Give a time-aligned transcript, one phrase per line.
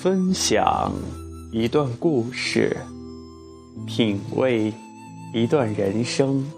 [0.00, 0.92] 分享
[1.50, 2.76] 一段故事，
[3.84, 4.72] 品味
[5.34, 6.48] 一段人生。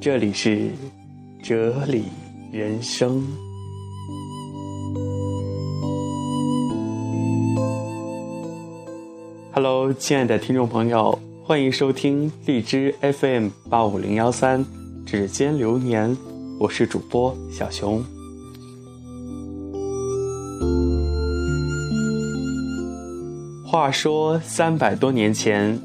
[0.00, 0.70] 这里是
[1.42, 2.04] 哲理
[2.50, 3.22] 人生。
[9.52, 14.64] Hello，亲爱的听众朋友，欢迎收听荔枝 FM 八五零幺三
[15.04, 16.16] 指尖流年，
[16.58, 18.02] 我是主播小熊。
[23.78, 25.80] 话说三百多年前，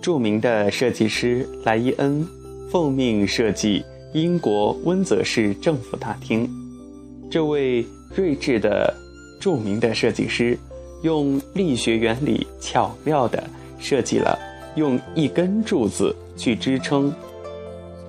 [0.00, 2.26] 著名的设计师莱伊恩
[2.70, 6.48] 奉命设计英国温泽市政府大厅。
[7.30, 8.90] 这位睿智的、
[9.38, 10.58] 著名的设计师，
[11.02, 13.44] 用力学原理巧妙地
[13.78, 14.38] 设计了
[14.76, 17.12] 用一根柱子去支撑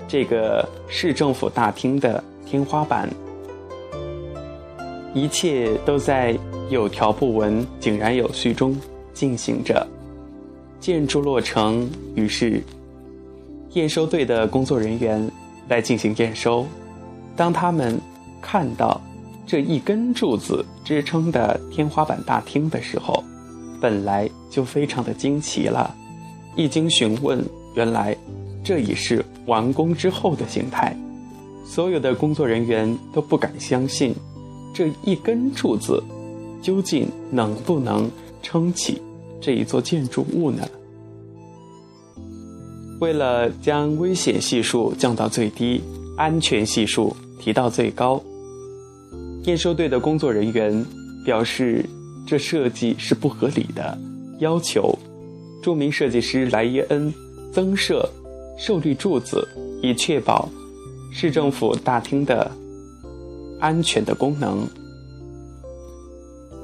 [0.07, 3.09] 这个市政府大厅的天花板。
[5.13, 6.34] 一切都在
[6.70, 8.74] 有条不紊、井然有序中。
[9.18, 9.87] 进行着
[10.79, 12.62] 建筑落成，于是
[13.74, 15.32] 验收队的工作人员
[15.68, 16.63] 来进行验收。
[17.35, 17.99] 当他们
[18.40, 19.01] 看到
[19.43, 23.24] 这一根柱子支撑的天花板大厅的时候，
[23.82, 25.96] 本来就非常的惊奇了。
[26.55, 27.43] 一经询问，
[27.74, 28.15] 原来
[28.63, 30.96] 这已是完工之后的形态。
[31.65, 34.13] 所有的工作人员都不敢相信，
[34.76, 36.04] 这一根柱子
[36.62, 38.09] 究竟能不能
[38.43, 39.02] 撑起。
[39.41, 40.68] 这一座建筑物呢？
[42.99, 45.82] 为了将危险系数降到最低，
[46.18, 48.20] 安全系数提到最高，
[49.43, 50.84] 验收队的工作人员
[51.24, 51.85] 表示
[52.26, 53.96] 这设计是不合理的，
[54.40, 54.98] 要求
[55.62, 57.13] 著名设计师莱耶恩
[57.54, 58.10] 增设
[58.58, 59.48] 受力柱子，
[59.84, 60.49] 以确保
[61.13, 62.49] 市政府大厅的
[63.60, 64.68] 安全的功能。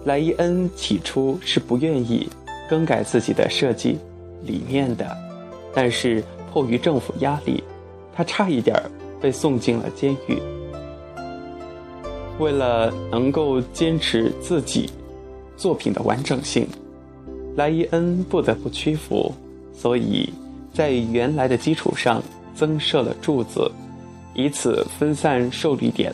[0.03, 2.27] 莱伊恩起初是不愿意。
[2.69, 3.97] 更改自己的设计
[4.43, 5.05] 理念的，
[5.73, 7.63] 但是迫于政府压力，
[8.13, 8.75] 他差一点
[9.21, 10.37] 被送进了监狱。
[12.39, 14.89] 为了能够坚持自己
[15.55, 16.67] 作品的完整性，
[17.55, 19.31] 莱伊恩不得不屈服，
[19.71, 20.33] 所以
[20.73, 22.21] 在原来的基础上
[22.55, 23.71] 增设了柱子，
[24.33, 26.11] 以此分散受力点。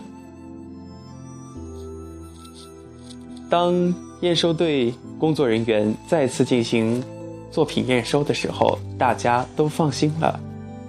[3.49, 7.03] 当验收队工作人员再次进行
[7.49, 10.39] 作品验收的时候，大家都放心了，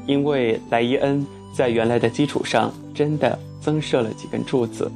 [0.06, 1.26] 因为莱伊恩
[1.56, 4.90] 在原来的基础上真的增设了几根柱子。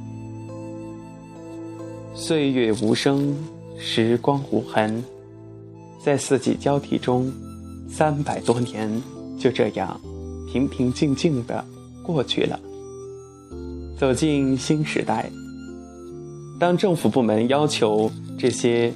[2.14, 3.34] 岁月无声，
[3.78, 5.02] 时光无痕，
[6.04, 7.32] 在四季交替中，
[7.88, 9.02] 三百多年
[9.38, 9.98] 就这样
[10.52, 11.64] 平平静静的
[12.02, 12.60] 过去了。
[13.98, 15.30] 走进新时代，
[16.64, 18.10] 当政府部门要求。
[18.38, 18.90] 这些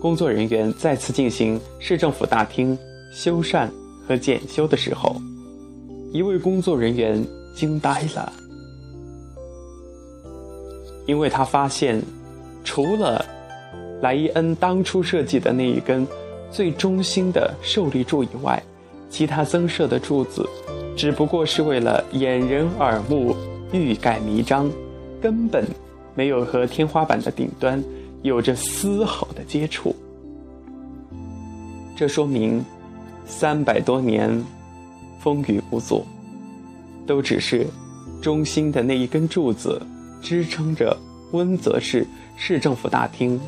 [0.00, 2.78] 工作人员再次进行市政府大厅
[3.12, 3.68] 修缮
[4.06, 5.16] 和检修的时候，
[6.12, 7.20] 一位工作人员
[7.52, 8.32] 惊呆了，
[11.04, 12.00] 因为他发现，
[12.62, 13.24] 除了
[14.00, 16.06] 莱伊恩当初设计的那一根
[16.48, 18.62] 最中心的受力柱以外，
[19.10, 20.48] 其他增设的柱子
[20.96, 23.34] 只不过是为了掩人耳目、
[23.72, 24.70] 欲盖弥彰，
[25.20, 25.64] 根本。
[26.18, 27.80] 没有和天花板的顶端
[28.22, 29.94] 有着丝毫的接触，
[31.96, 32.64] 这说明
[33.24, 34.28] 三百多年
[35.20, 36.04] 风雨无阻，
[37.06, 37.64] 都只是
[38.20, 39.80] 中心的那一根柱子
[40.20, 40.98] 支撑着
[41.30, 42.04] 温泽市
[42.36, 43.40] 市政府大厅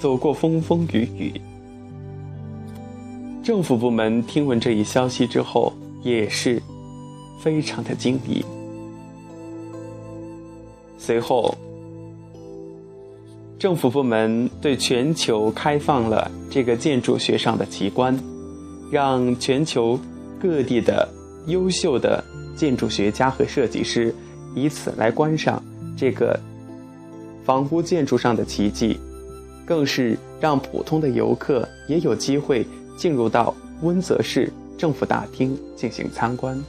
[0.00, 1.40] 走过风风雨雨。
[3.42, 6.58] 政府部门听闻这一消息之后，也是
[7.38, 8.42] 非常的惊异，
[10.96, 11.54] 随后。
[13.58, 18.18] 政府部门对全球开放了这个建筑学上的奇观，
[18.90, 19.98] 让全球
[20.38, 21.08] 各地的
[21.46, 22.22] 优秀的
[22.54, 24.14] 建筑学家和设计师
[24.54, 25.62] 以此来观赏
[25.96, 26.38] 这个
[27.46, 28.98] 房屋建筑上的奇迹，
[29.64, 36.62] 更是让普通的游客也有机会进入到温泽市政府大厅进行参观。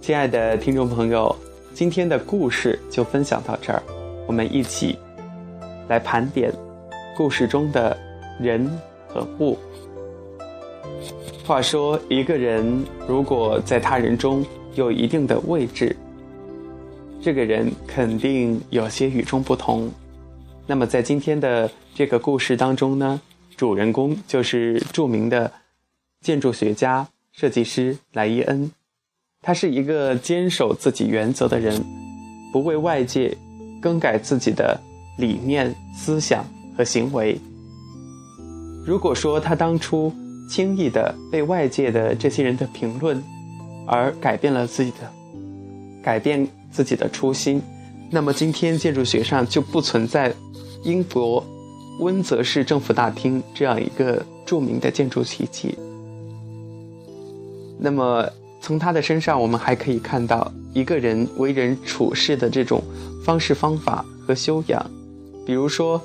[0.00, 1.34] 亲爱的听众朋友，
[1.74, 3.82] 今天的故事就分享到这儿。
[4.26, 4.96] 我们一起
[5.90, 6.52] 来盘点
[7.16, 7.98] 故事中的
[8.38, 8.64] 人
[9.08, 9.58] 和物。
[11.44, 14.46] 话说，一个人如果在他人中
[14.76, 15.96] 有一定的位置，
[17.20, 19.90] 这个人肯定有些与众不同。
[20.64, 23.20] 那么，在今天的这个故事当中呢，
[23.56, 25.50] 主人公就是著名的
[26.20, 28.70] 建筑学家、设计师莱伊恩。
[29.42, 31.84] 他是一个坚守自己原则的人，
[32.52, 33.36] 不为外界。
[33.82, 34.78] 更改自己的
[35.20, 36.44] 理念、思想
[36.76, 37.38] 和行为。
[38.86, 40.12] 如果说他当初
[40.48, 43.22] 轻易的被外界的这些人的评论
[43.86, 45.12] 而改变了自己的
[46.02, 47.60] 改变自己的初心，
[48.10, 50.34] 那么今天建筑学上就不存在
[50.82, 51.44] 英国
[52.00, 55.76] 温泽市政府大厅这样一个著名的建筑奇迹。
[57.78, 58.26] 那么
[58.60, 62.82] 从他的身上，我们还可以看到一个人为人处事的这种
[63.24, 64.90] 方式方法和修养，
[65.50, 66.00] 比如说。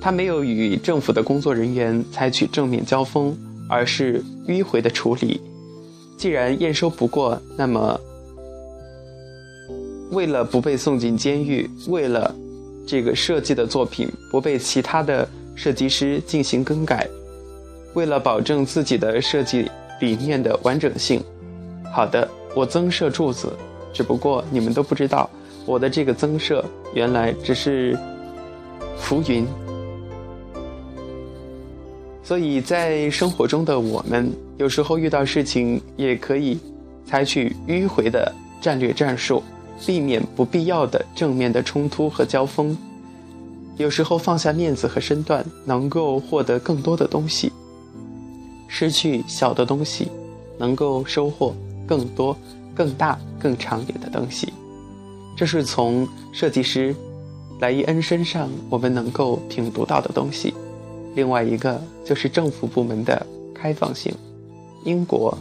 [0.00, 3.34] 他没有与政府的工作人员采取正面交锋，
[3.70, 5.40] 而是迂回的处理。
[6.18, 7.98] 既然验收不过，那么
[10.10, 12.34] 为了不被送进监狱，为了
[12.86, 17.08] 这个设计的作品不被其他的设计师进行更改，
[17.94, 19.70] 为了保证自己的设计
[20.02, 21.18] 理念的完整性，
[21.94, 23.50] 好的，我增设柱子，
[23.94, 25.30] 只不过你们都不知道，
[25.64, 26.62] 我的这个增设
[26.92, 27.98] 原来只是
[28.96, 29.46] 浮云。
[32.22, 36.58] 所以在生活中的我们，有时候遇到事情也可以
[37.04, 39.42] 采取迂回的战略战术，
[39.84, 42.76] 避免不必要的正面的冲突和交锋。
[43.76, 47.50] 有时候放下面子和身段，能够获得更多的东西；
[48.68, 50.08] 失去小的东西，
[50.56, 51.54] 能够收获
[51.86, 52.34] 更多、
[52.74, 54.50] 更大、更长远的东西。
[55.36, 56.94] 这是从设计师
[57.60, 60.52] 莱伊恩身上我们能够品读到的东西。
[61.14, 64.12] 另外一个就是政府部门的开放性。
[64.84, 65.36] 英国，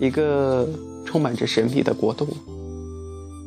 [0.00, 0.68] 一个
[1.06, 2.26] 充满着神秘的国度。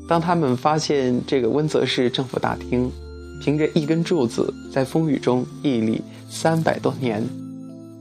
[0.07, 2.91] 当他们发现这个温泽市政府大厅
[3.41, 7.23] 凭着一根柱子在风雨中屹立三百多年，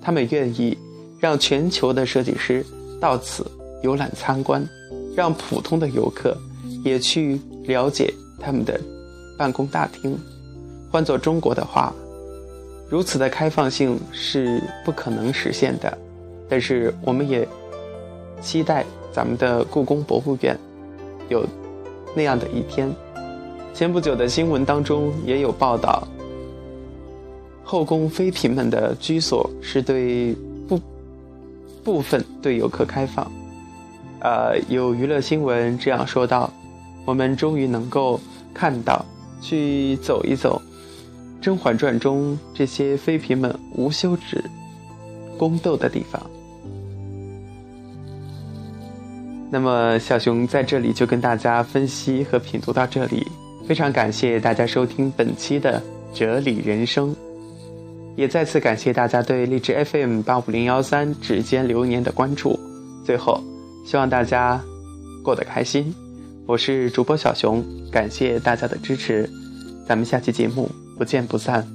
[0.00, 0.79] 他们愿意
[1.19, 2.65] 让全球的设计师
[3.00, 3.44] 到此
[3.82, 4.67] 游览参观，
[5.15, 6.37] 让普通的游客
[6.85, 8.81] 也去了解他们的
[9.36, 10.19] 办公大厅。
[10.90, 11.92] 换做中国的话。
[12.90, 15.98] 如此的开放性是不可能实现的，
[16.48, 17.48] 但是我们也
[18.40, 20.56] 期待咱们的故宫博物院
[21.28, 21.44] 有
[22.14, 22.94] 那样的一天。
[23.72, 26.06] 前不久的新闻当中也有报道，
[27.64, 30.36] 后宫妃嫔们的居所是对
[30.69, 30.78] 部
[31.82, 33.28] 部分对游客开放。
[34.20, 36.52] 呃，有娱乐新闻这样说道
[37.04, 38.20] ：“我们终于能够
[38.52, 39.04] 看到，
[39.44, 40.61] 去走一走。”
[41.44, 44.43] 《甄嬛传》中这些妃嫔们无休止
[45.37, 46.20] 宫斗的地方。
[49.50, 53.26] 那么，小熊在这里就跟大家分析和品读到这里。
[53.69, 55.82] 非常感谢大家收听本期的
[56.19, 57.14] 《哲理人生》，
[58.17, 62.58] 也再次感谢大家对荔枝 FM 八五零幺三指尖流年的关注。
[63.05, 63.43] 最后，
[63.87, 64.61] 希望大家
[65.23, 65.94] 过得开心。
[66.46, 69.29] 我是主播小熊，感谢大家的支持。
[69.87, 70.70] 咱们下期节目。
[70.96, 71.74] 不见不散。